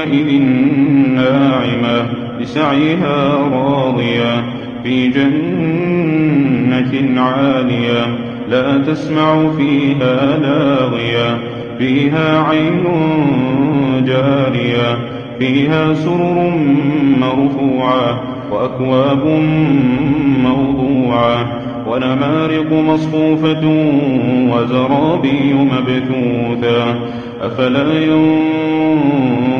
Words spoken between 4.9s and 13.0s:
جنة عالية لا تسمع فيها لاغية فيها عين